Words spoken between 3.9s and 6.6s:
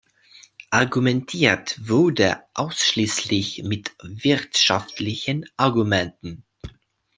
wirtschaftlichen Argumenten.